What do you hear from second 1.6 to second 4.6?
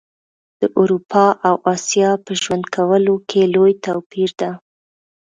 اسیا په ژوند کولو کي لوي توپیر ده